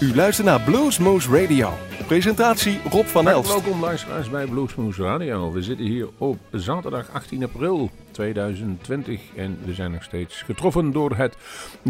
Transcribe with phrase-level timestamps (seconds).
[0.00, 1.72] U luistert naar Bluesmoose Radio.
[2.06, 3.48] Presentatie Rob van Elst.
[3.48, 5.52] Welkom luisteraars bij Bluesmoose Radio.
[5.52, 11.16] We zitten hier op zaterdag 18 april 2020 en we zijn nog steeds getroffen door
[11.16, 11.36] het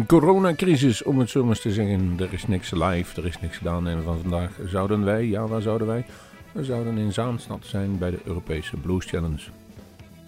[0.05, 2.15] coronacrisis, om het zo maar eens te zeggen.
[2.19, 5.61] Er is niks live, er is niks gedaan en van vandaag zouden wij, ja waar
[5.61, 6.05] zouden wij?
[6.51, 9.41] We zouden in Zaanstad zijn bij de Europese Blues Challenge.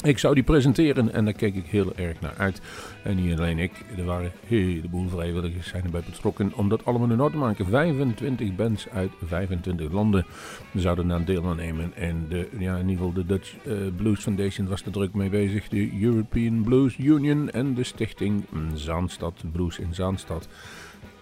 [0.03, 2.61] Ik zou die presenteren en daar keek ik heel erg naar uit.
[3.03, 7.09] En niet alleen ik, er waren een heleboel vrijwilligers zijn erbij betrokken om dat allemaal
[7.09, 7.65] in orde te maken.
[7.65, 10.25] 25 bands uit 25 landen
[10.73, 11.91] zouden aan deel nemen.
[11.95, 15.29] En de, ja, in ieder geval de Dutch uh, Blues Foundation was er druk mee
[15.29, 15.67] bezig.
[15.67, 20.47] De European Blues Union en de stichting Zaanstad, Blues in Zaanstad.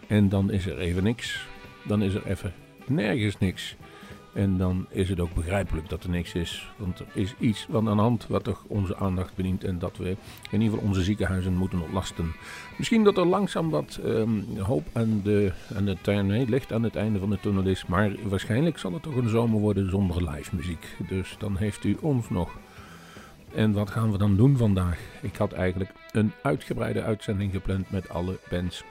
[0.08, 1.48] En dan is er even niks.
[1.88, 2.54] Dan is er even
[2.86, 3.76] nergens niks.
[4.34, 6.72] En dan is het ook begrijpelijk dat er niks is.
[6.76, 9.64] Want er is iets van aan de hand wat toch onze aandacht bedient.
[9.64, 10.10] En dat we
[10.52, 12.32] in ieder geval onze ziekenhuizen moeten ontlasten.
[12.78, 17.20] Misschien dat er langzaam wat um, hoop aan, de, aan het, licht aan het einde
[17.20, 17.86] van de tunnel is.
[17.86, 20.96] Maar waarschijnlijk zal het toch een zomer worden zonder live muziek.
[21.08, 22.58] Dus dan heeft u ons nog.
[23.54, 25.00] En wat gaan we dan doen vandaag?
[25.22, 28.84] Ik had eigenlijk een uitgebreide uitzending gepland met alle bands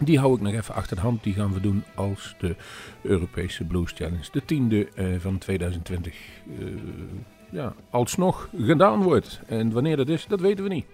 [0.00, 1.22] die hou ik nog even achter de hand.
[1.22, 2.56] Die gaan we doen als de
[3.02, 4.24] Europese Blues Challenge.
[4.32, 6.14] De tiende uh, van 2020.
[6.58, 6.66] Uh,
[7.50, 9.40] ja, alsnog gedaan wordt.
[9.46, 10.86] En wanneer dat is, dat weten we niet.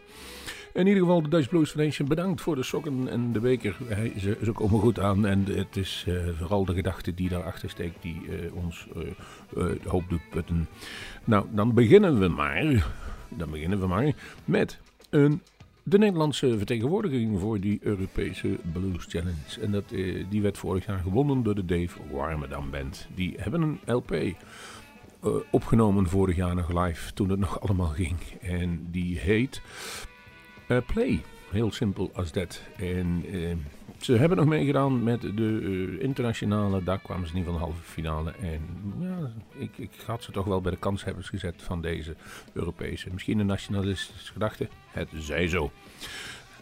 [0.73, 3.77] In ieder geval, de Dutch Blues Foundation bedankt voor de sokken en de beker.
[3.87, 7.71] Hij, ze, ze komen goed aan en het is uh, vooral de gedachte die daarachter
[7.71, 8.21] steekt die
[8.55, 8.87] ons
[9.57, 10.69] uh, hoop doet putten.
[11.25, 12.87] Nou, dan beginnen we maar.
[13.29, 14.13] Dan beginnen we maar
[14.45, 14.79] met
[15.11, 15.41] een
[15.89, 19.61] de Nederlandse vertegenwoordiging voor die Europese Blues Challenge.
[19.61, 23.09] En dat, eh, die werd vorig jaar gewonnen door de Dave Warmerdam Band.
[23.15, 24.33] Die hebben een LP uh,
[25.51, 28.19] opgenomen vorig jaar nog live, toen het nog allemaal ging.
[28.41, 29.61] En die heet
[30.69, 31.21] uh, Play.
[31.51, 32.63] Heel simpel als dat.
[32.77, 33.25] En
[33.99, 36.83] ze hebben nog meegedaan met de internationale.
[36.83, 38.33] Daar kwamen ze niet van de halve finale.
[38.41, 38.61] En
[39.01, 42.15] ja, ik, ik had ze toch wel bij de kanshebbers gezet van deze
[42.53, 43.09] Europese.
[43.13, 44.69] Misschien een nationalistische gedachte.
[44.91, 45.71] Het zij zo.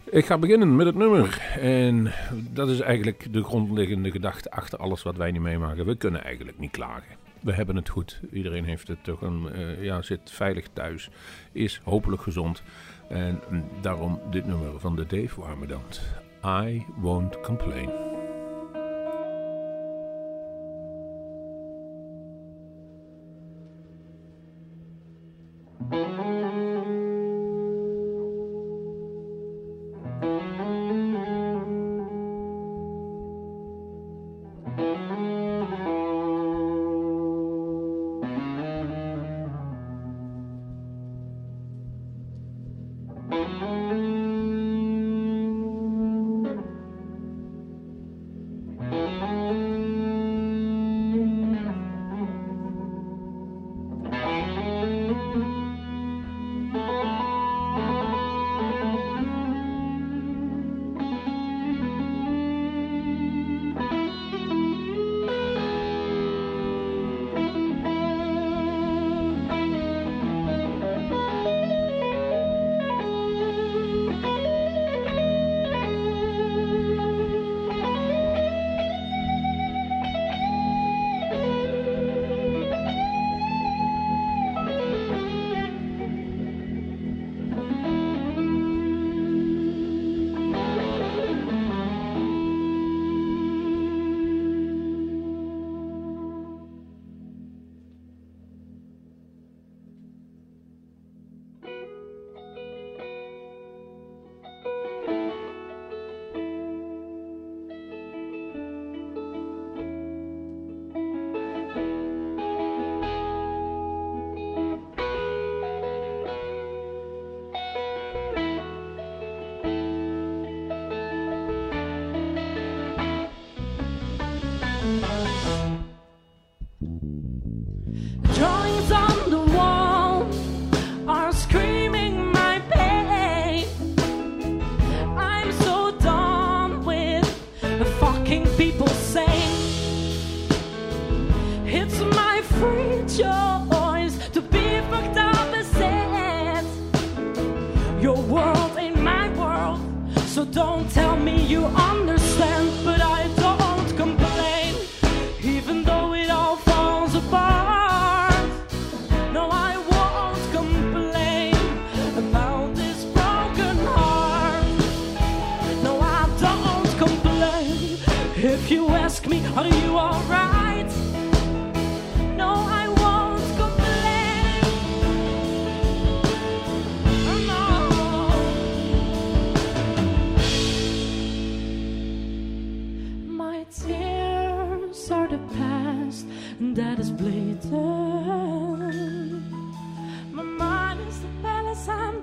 [0.09, 1.41] Ik ga beginnen met het nummer.
[1.59, 2.11] En
[2.53, 5.85] dat is eigenlijk de grondliggende gedachte achter alles wat wij nu meemaken.
[5.85, 7.15] We kunnen eigenlijk niet klagen.
[7.39, 8.19] We hebben het goed.
[8.31, 11.09] Iedereen heeft het toch een, uh, ja, zit veilig thuis.
[11.51, 12.63] Is hopelijk gezond.
[13.09, 13.39] En
[13.81, 16.01] daarom dit nummer van de Dave Warmerdant.
[16.47, 17.89] I won't complain.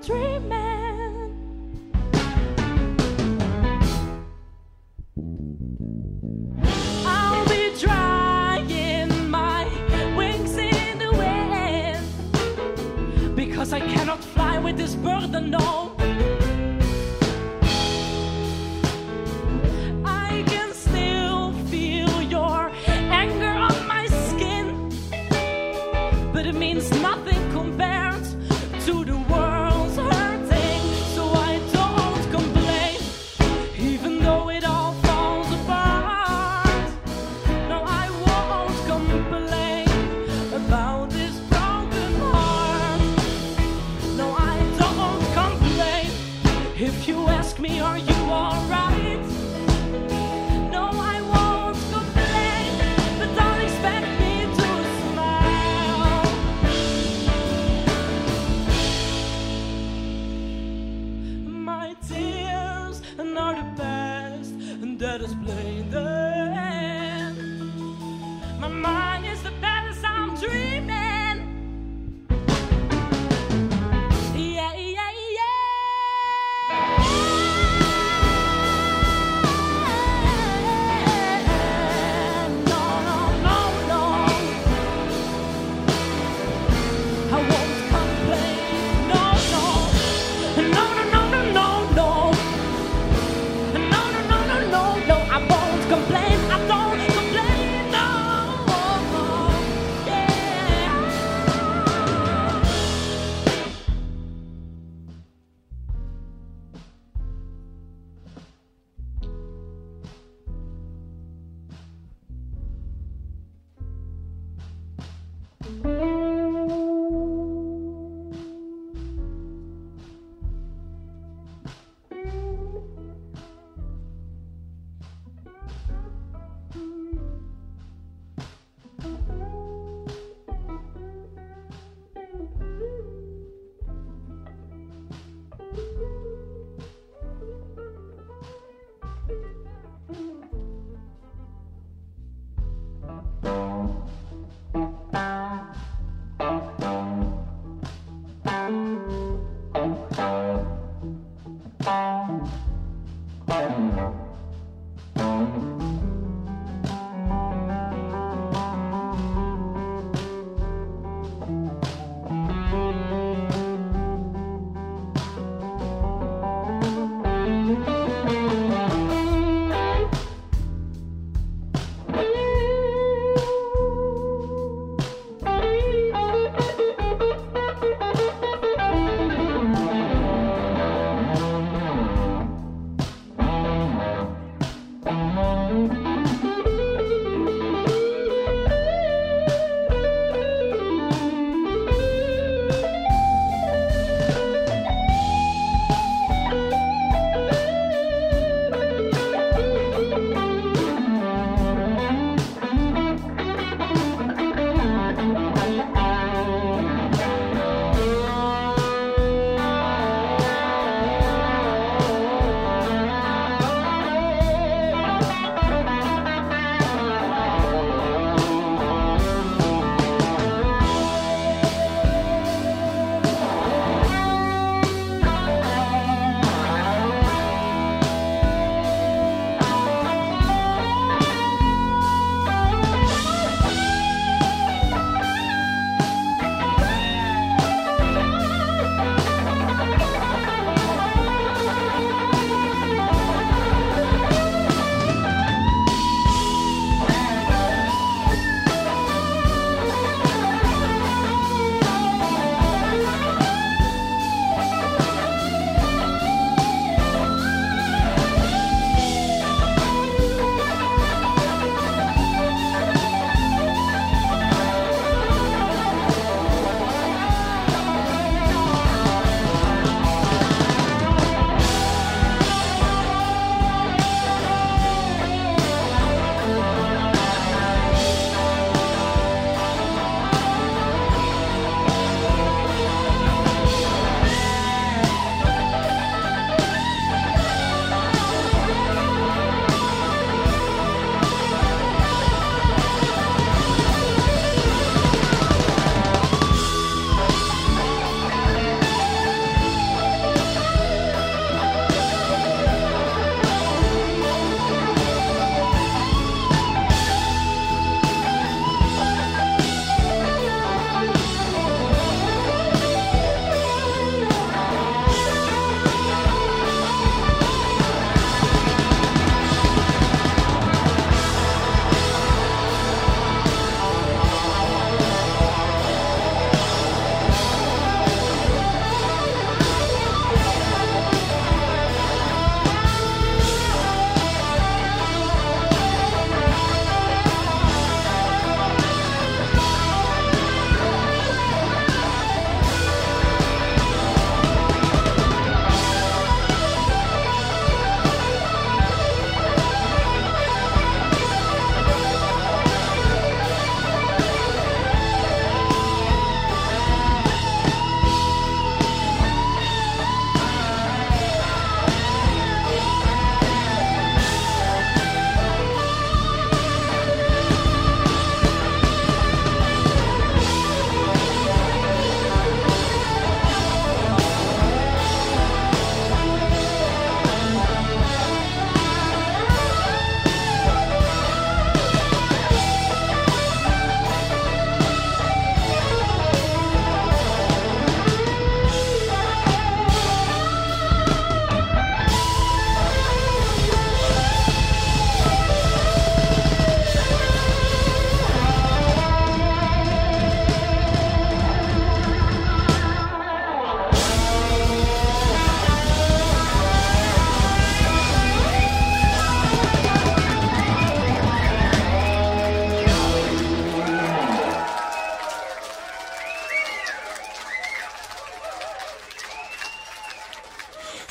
[0.05, 0.62] Dreaming.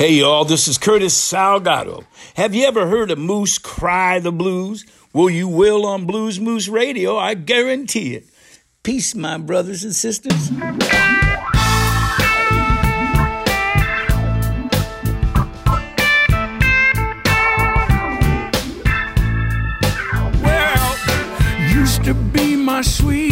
[0.03, 2.05] Hey, y'all, this is Curtis Salgado.
[2.35, 4.85] Have you ever heard a moose cry the blues?
[5.13, 8.25] Well, you will on Blues Moose Radio, I guarantee it.
[8.83, 10.51] Peace, my brothers and sisters.
[20.43, 20.97] Well,
[21.73, 23.32] used to be my sweet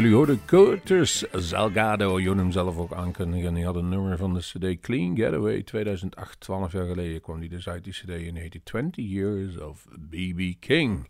[0.00, 3.54] Jullie hoorden Curtis Salgado, je hem zelf ook aankondigen.
[3.54, 7.48] Die had een nummer van de CD Clean Getaway 2008, 12 jaar geleden kwam die
[7.48, 11.08] dus uit die CD en heette 20 Years of BB King.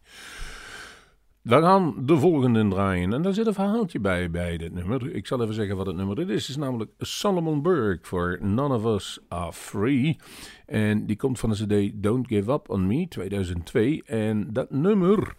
[1.42, 5.14] We gaan de volgende draaien en daar zit een verhaaltje bij, bij dit nummer.
[5.14, 6.40] Ik zal even zeggen wat het nummer is.
[6.40, 10.16] Het is namelijk Solomon Burke voor None of Us Are Free.
[10.66, 14.02] En die komt van de CD Don't Give Up On Me 2002.
[14.06, 15.34] En dat nummer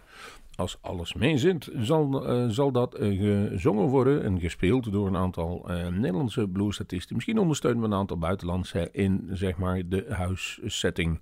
[0.55, 5.71] als alles meezit, zal, uh, zal dat uh, gezongen worden en gespeeld door een aantal
[5.71, 7.15] uh, Nederlandse bluesartiesten.
[7.15, 11.19] Misschien ondersteunen we een aantal buitenlandse in zeg maar, de huissetting.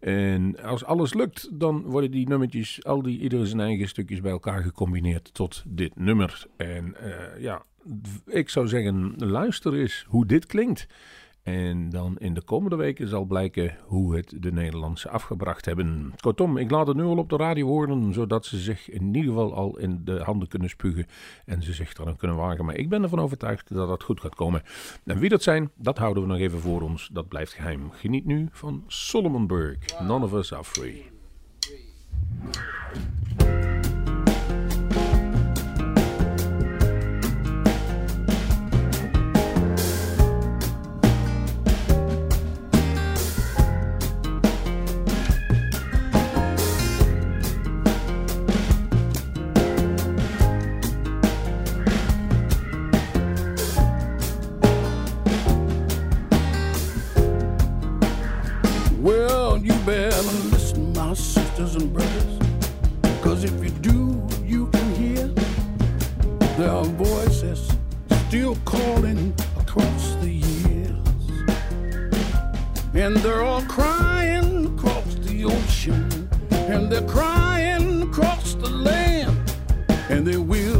[0.00, 4.30] En als alles lukt, dan worden die nummertjes, al die iedere zijn eigen stukjes bij
[4.30, 6.46] elkaar gecombineerd tot dit nummer.
[6.56, 6.96] En
[7.38, 7.62] ja,
[8.26, 10.86] ik zou zeggen, luister eens hoe dit klinkt.
[11.50, 16.14] En dan in de komende weken zal blijken hoe het de Nederlandse afgebracht hebben.
[16.20, 19.30] Kortom, ik laat het nu al op de radio horen, zodat ze zich in ieder
[19.30, 21.06] geval al in de handen kunnen spugen
[21.44, 22.64] en ze zich dan kunnen wagen.
[22.64, 24.62] Maar ik ben ervan overtuigd dat dat goed gaat komen.
[25.04, 27.08] En wie dat zijn, dat houden we nog even voor ons.
[27.12, 27.90] Dat blijft geheim.
[27.90, 30.02] Geniet nu van Solomon Burke.
[30.02, 31.04] None of us are free.
[61.10, 62.38] My sisters and brothers.
[63.20, 65.26] Cause if you do, you can hear
[66.56, 67.68] their voices
[68.28, 71.06] still calling across the years.
[72.94, 76.30] And they're all crying across the ocean.
[76.52, 79.36] And they're crying across the land.
[80.10, 80.79] And they will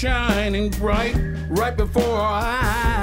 [0.00, 1.14] shining bright
[1.50, 2.99] right before our eyes.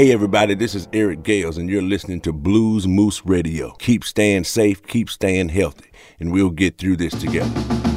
[0.00, 3.72] Hey everybody, this is Eric Gales and you're listening to Blues Moose Radio.
[3.80, 7.89] Keep staying safe, keep staying healthy, and we'll get through this together.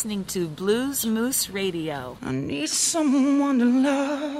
[0.00, 2.16] listening to Blues Moose Radio.
[2.22, 4.39] I need someone to love.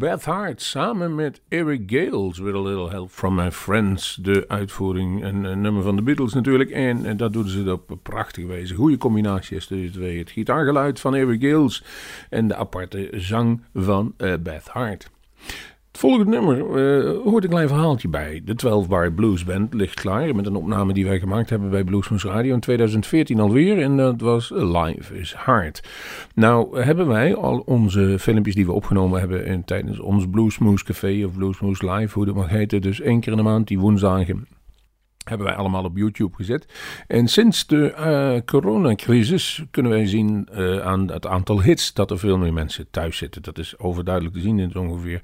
[0.00, 2.38] Beth Hart samen met Eric Gales.
[2.38, 4.18] With a Little Help from My Friends.
[4.22, 6.70] De uitvoering, een, een nummer van de Beatles natuurlijk.
[6.70, 8.74] En, en dat doen ze op een prachtige wijze.
[8.74, 10.18] Goede combinatie is tussen twee.
[10.18, 11.84] Het gitaargeluid van Eric Gales
[12.30, 15.10] en de aparte zang van eh, Beth Hart.
[15.90, 18.42] Het volgende nummer eh, hoort een klein verhaaltje bij.
[18.44, 21.84] De 12 Bar Blues Band ligt klaar met een opname die wij gemaakt hebben bij
[21.84, 23.82] Bluesmoes Radio in 2014 alweer.
[23.82, 25.82] En dat was Live is Hard.
[26.34, 31.24] Nou hebben wij al onze filmpjes die we opgenomen hebben in, tijdens ons Bluesmoes Café
[31.24, 32.80] of Bluesmoes Live, hoe dat mag heten.
[32.80, 34.46] Dus één keer in de maand, die woensdagen
[35.24, 36.66] hebben wij allemaal op YouTube gezet.
[37.06, 40.48] En sinds de uh, coronacrisis kunnen wij zien
[40.82, 43.42] aan het aantal hits dat er veel meer mensen thuis zitten.
[43.42, 45.20] Dat is overduidelijk te zien in ongeveer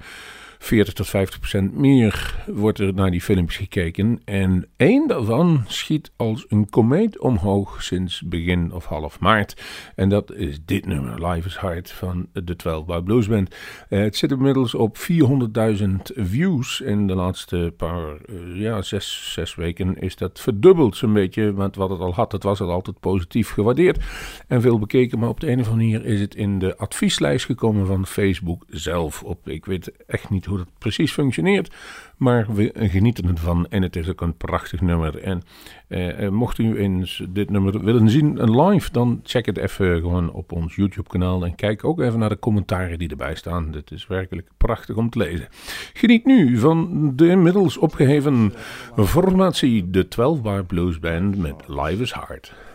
[0.59, 4.21] 40 tot 50 procent meer wordt er naar die filmpjes gekeken.
[4.25, 9.61] En één daarvan schiet als een komeet omhoog sinds begin of half maart.
[9.95, 13.55] En dat is dit nummer, Life is Hard van de 12 Bar Blues Band.
[13.89, 16.81] Uh, het zit inmiddels op 400.000 views.
[16.81, 21.53] In de laatste paar, uh, ja, zes, zes weken is dat verdubbeld zo'n beetje.
[21.53, 24.03] Want wat het al had, het was al altijd positief gewaardeerd.
[24.47, 27.45] En veel bekeken, maar op de een of andere manier is het in de advieslijst
[27.45, 29.23] gekomen van Facebook zelf.
[29.23, 31.75] Op, ik weet echt niet hoe dat precies functioneert.
[32.17, 35.21] Maar we genieten ervan en het is ook een prachtig nummer.
[35.21, 35.41] En
[35.87, 40.51] eh, mocht u eens dit nummer willen zien live, dan check het even gewoon op
[40.51, 41.45] ons YouTube kanaal.
[41.45, 43.71] En kijk ook even naar de commentaren die erbij staan.
[43.71, 45.47] Dit is werkelijk prachtig om te lezen.
[45.93, 48.53] Geniet nu van de inmiddels opgeheven
[48.97, 52.66] formatie, de 12 Bar Blues Band met Live is Hard.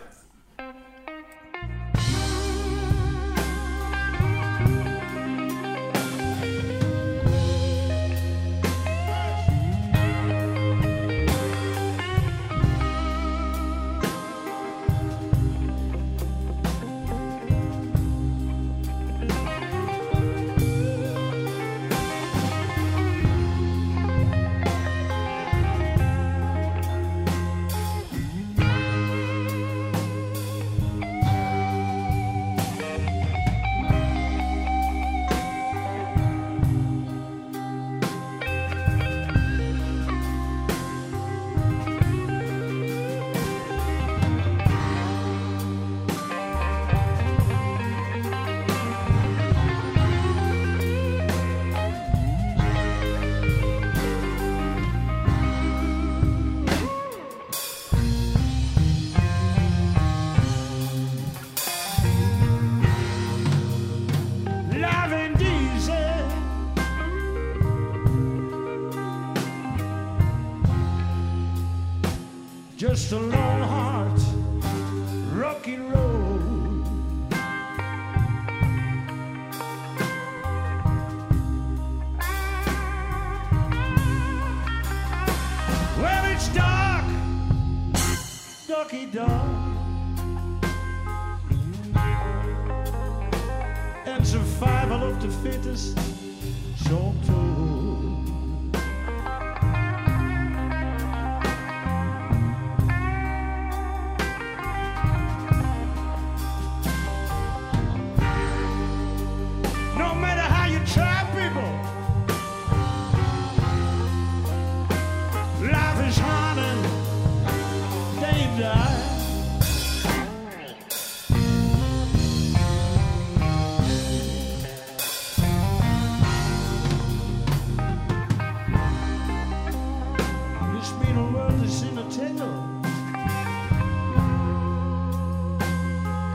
[73.13, 73.42] Just a long,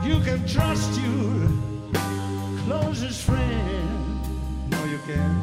[0.09, 1.49] You can trust your
[2.65, 4.21] closest friend.
[4.71, 5.37] No, you can't.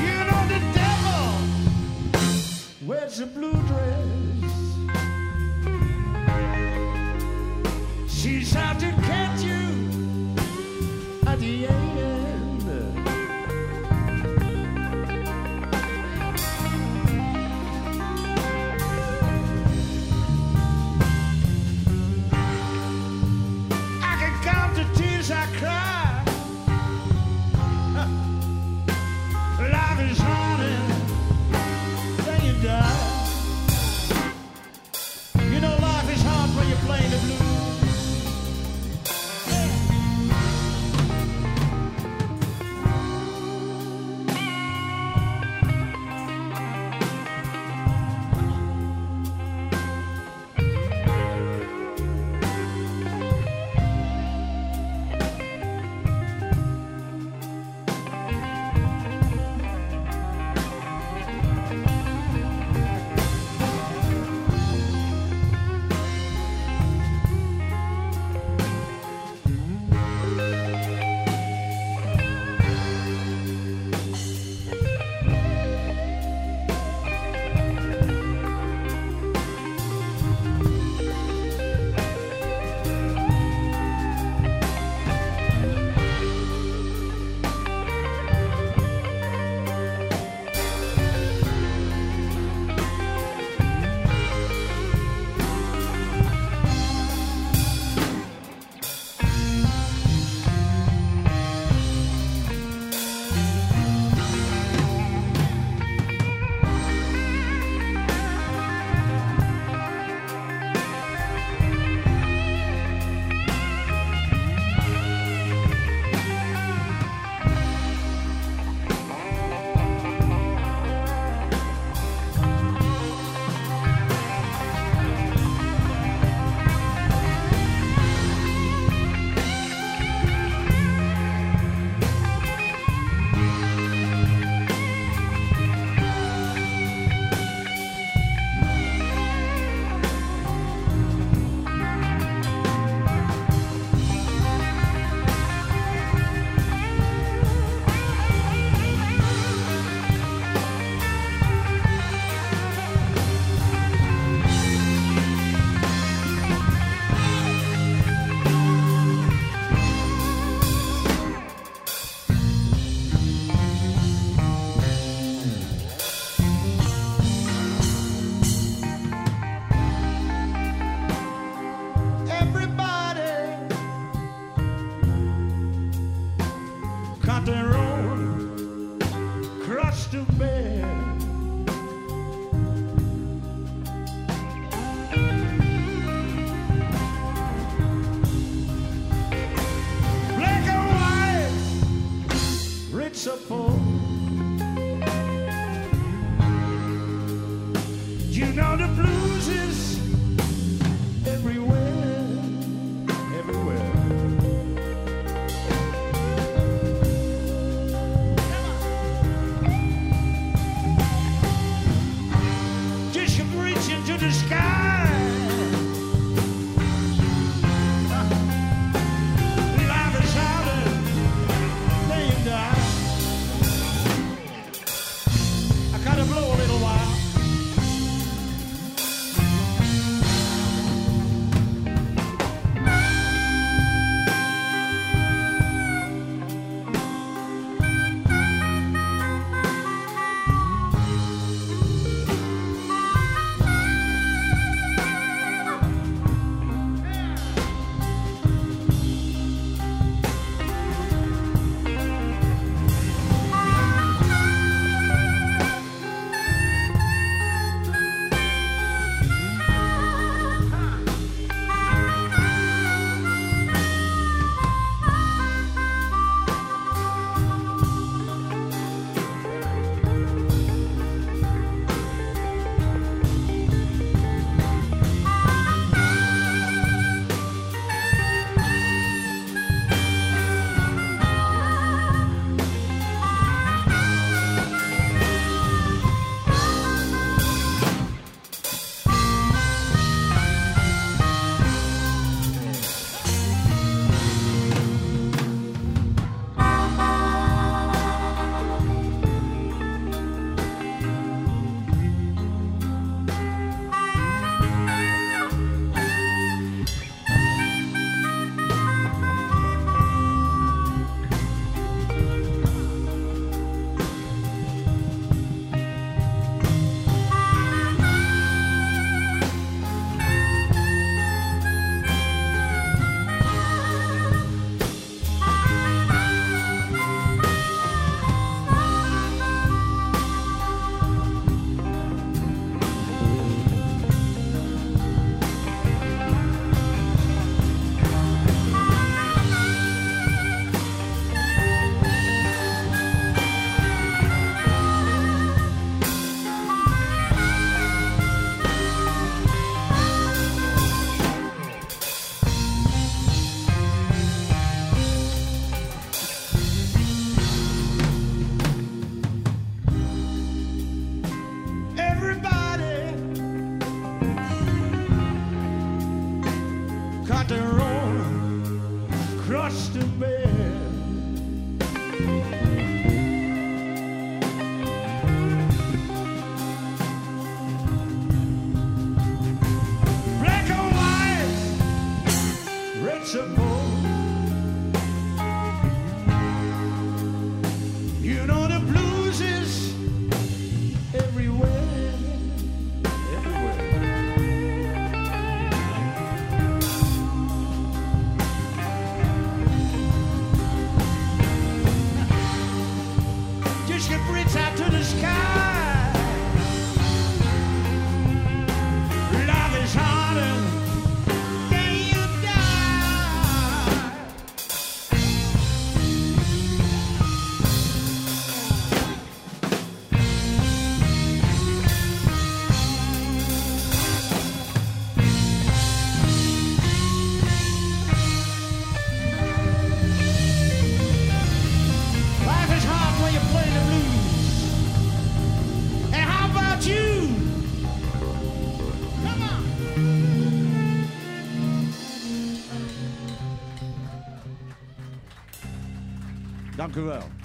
[0.00, 1.26] You know the devil
[2.86, 3.65] wears a blue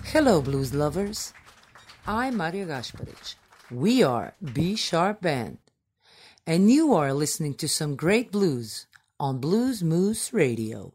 [0.06, 1.34] Hello, blues lovers.
[2.08, 3.36] I'm Mario Gasparic.
[3.70, 5.58] We are B Sharp Band.
[6.47, 8.88] And you are listening to some great blues
[9.20, 10.93] on Blues Moose Radio.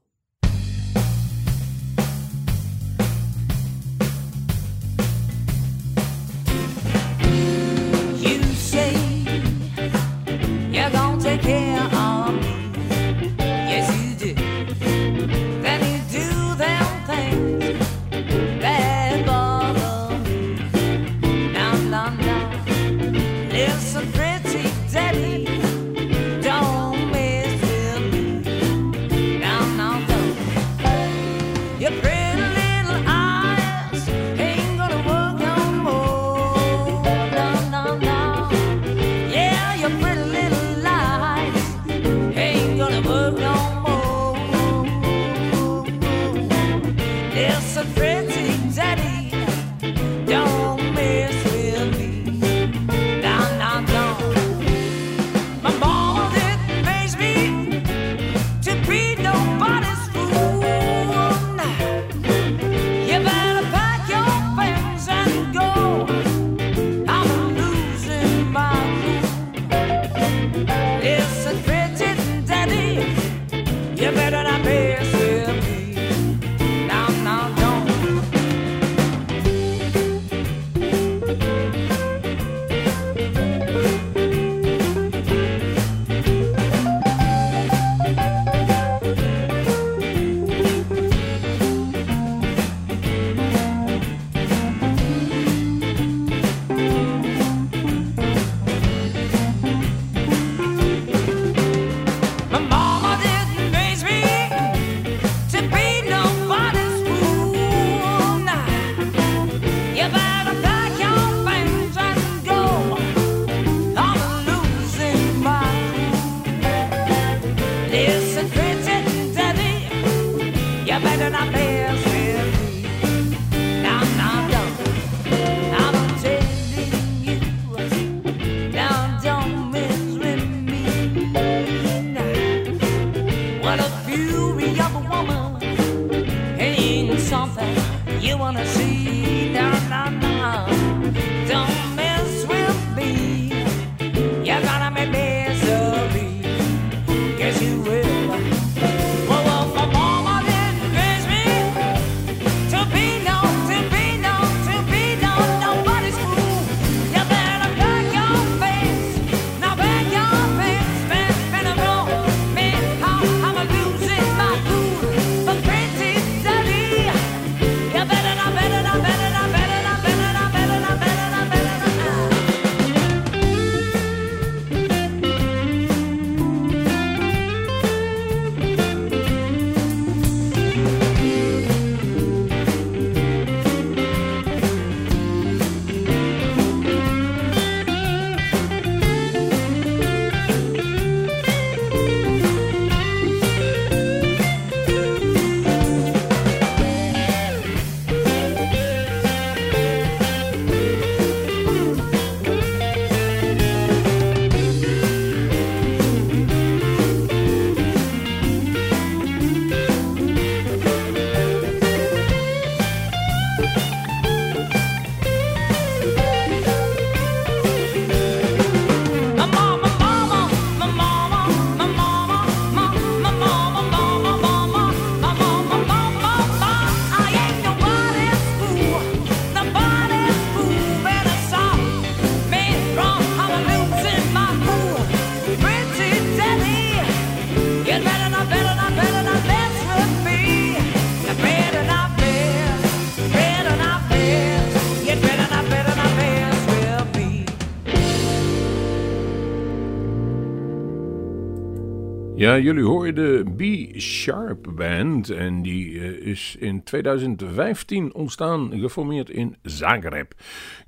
[252.46, 253.62] Ja, jullie hoorden B
[254.00, 260.34] Sharp Band en die eh, is in 2015 ontstaan, geformeerd in Zagreb.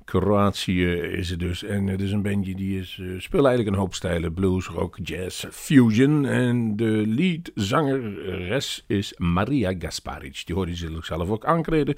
[0.05, 1.63] Kroatië is het dus.
[1.63, 4.33] En het is een bandje die is, eh, speelt eigenlijk een hoop stijlen.
[4.33, 6.25] Blues, rock, jazz, fusion.
[6.25, 10.41] En de leadzangeres is Maria Gasparic.
[10.45, 11.95] Die hoorde zelf ook aankleden.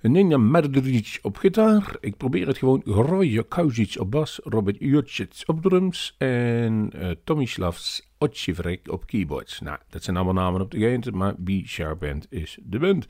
[0.00, 1.96] Ninja Merderic op gitaar.
[2.00, 2.82] Ik probeer het gewoon.
[2.84, 4.40] Roy Kauzic op bas.
[4.44, 6.14] Robert Jurcic op drums.
[6.18, 9.60] En uh, Tomislavs Otjevrek op keyboards.
[9.60, 13.06] Nou, dat zijn allemaal namen op de gemeente, maar B-Sharp Band is de band.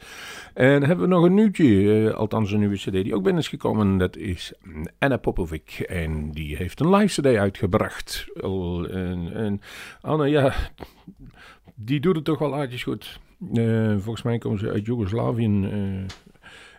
[0.55, 3.49] En hebben we nog een nieuwtje, uh, althans een nieuwe cd die ook binnen is
[3.49, 3.99] gekomen.
[3.99, 4.53] Dat is
[4.99, 8.27] Anna Popovic en die heeft een live cd uitgebracht.
[8.43, 9.61] En,
[10.01, 10.55] Anna, ja,
[11.75, 13.21] die doet het toch wel aardig goed.
[13.55, 15.49] Uh, volgens mij komen ze uit Joegoslavië.
[15.49, 16.05] Uh,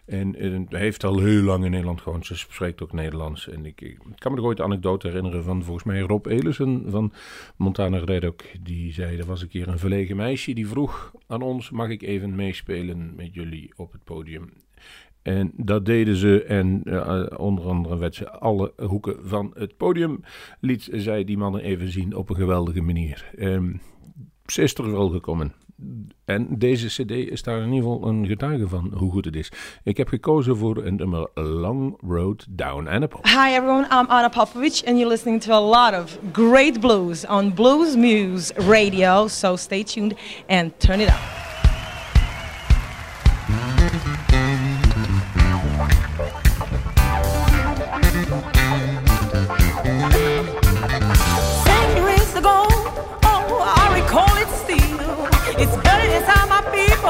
[0.05, 2.25] en, en heeft al heel lang in Nederland gewoond.
[2.25, 3.49] Ze spreekt ook Nederlands.
[3.49, 7.13] En ik, kan me nog ooit de anekdote herinneren van volgens mij Rob Elissen van
[7.57, 8.41] Montana Redok.
[8.61, 12.01] Die zei, er was een keer een verlegen meisje die vroeg aan ons, mag ik
[12.01, 14.49] even meespelen met jullie op het podium?
[15.21, 20.19] En dat deden ze en uh, onder andere werd ze alle hoeken van het podium.
[20.59, 23.31] Liet zij die mannen even zien op een geweldige manier.
[23.39, 23.81] Um,
[24.45, 25.53] ze is er wel gekomen.
[26.25, 29.51] En deze cd is daar in ieder geval een getuige van hoe goed het is.
[29.84, 33.25] Ik heb gekozen voor een nummer Long Road Down Anna Pop.
[33.25, 37.53] Hi everyone, I'm Anna Popovic and you're listening to a lot of great blues on
[37.53, 39.27] Blues Muse Radio.
[39.27, 40.13] So stay tuned
[40.47, 41.52] and turn it up.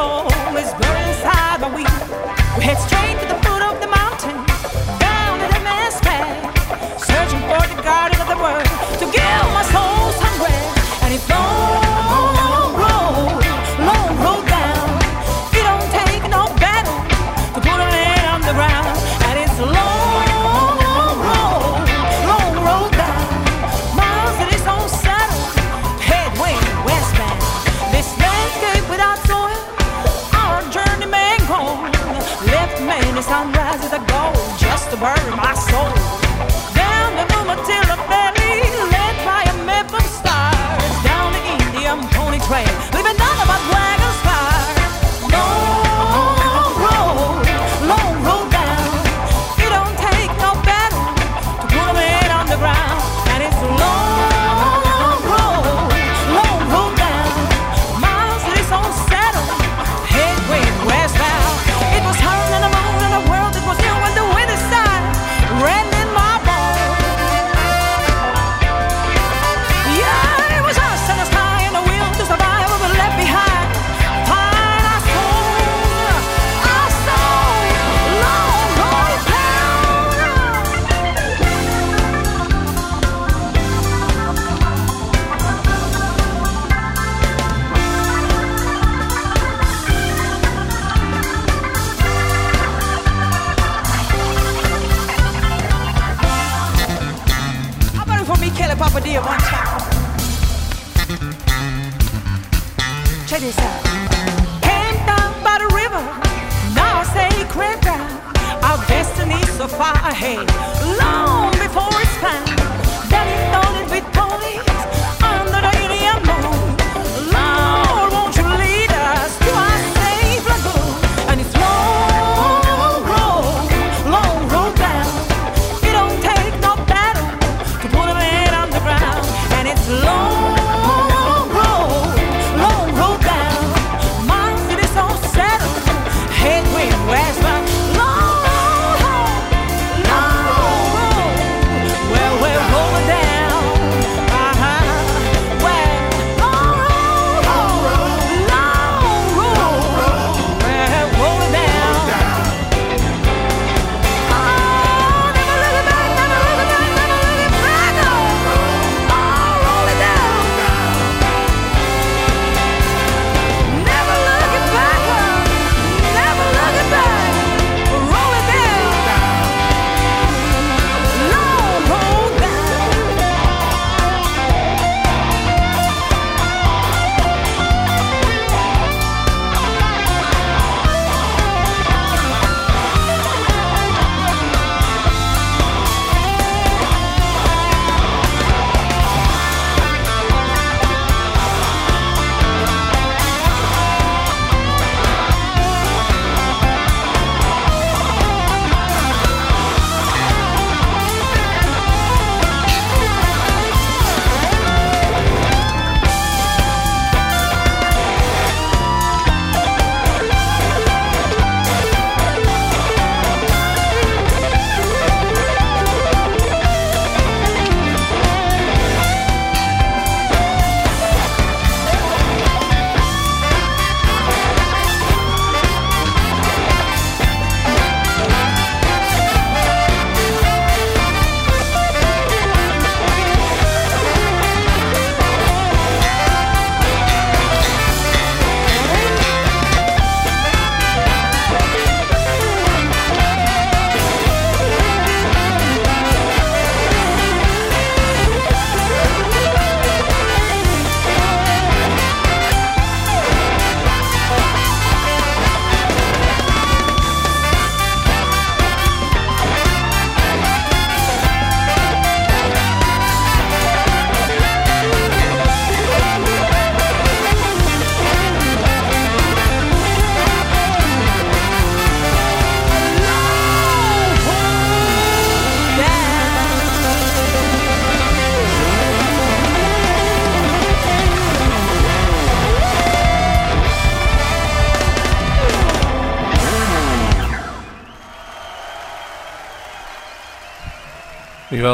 [0.04, 1.84] soul is burning inside, but we,
[2.58, 3.13] we head straight.
[35.04, 36.03] Bury my soul.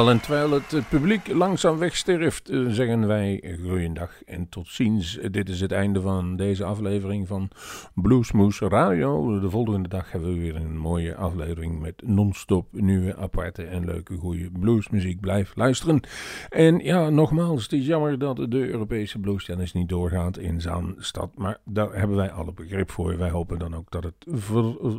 [0.08, 5.20] En terwijl het eh, publiek langzaam wegsterft, eh, zeggen wij goeiedag en tot ziens.
[5.32, 7.50] Dit is het einde van deze aflevering van
[7.94, 9.40] Bluesmoes Radio.
[9.40, 14.16] De volgende dag hebben we weer een mooie aflevering met non-stop nieuwe, aparte en leuke,
[14.16, 15.20] goede bluesmuziek.
[15.20, 16.02] Blijf luisteren.
[16.50, 21.58] En ja, nogmaals, het is jammer dat de Europese bluestennis niet doorgaat in Zaanstad, maar
[21.66, 23.18] daar hebben wij alle begrip voor.
[23.18, 24.36] Wij hopen dan ook dat het eh,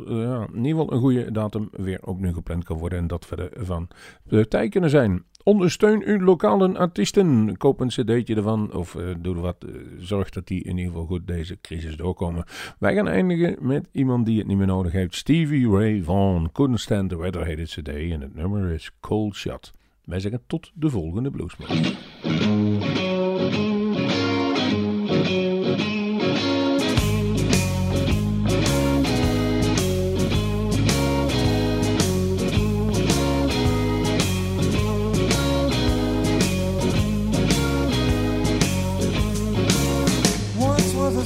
[0.05, 3.49] ja, in ieder geval een goede datum weer opnieuw gepland kan worden en dat we
[3.49, 3.87] ervan
[4.23, 5.23] de tijd kunnen zijn.
[5.43, 7.57] Ondersteun uw lokale artiesten.
[7.57, 9.65] Koop een cd'tje ervan of uh, doe wat.
[9.65, 12.43] Uh, zorg dat die in ieder geval goed deze crisis doorkomen.
[12.79, 15.15] Wij gaan eindigen met iemand die het niet meer nodig heeft.
[15.15, 16.51] Stevie Ray Vaughan.
[16.51, 19.71] Couldn't Stand the Weather heet het cd en het nummer is Cold Shot.
[20.05, 21.93] Wij zeggen tot de volgende Bluesmoes.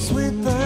[0.00, 0.65] Sweet thing,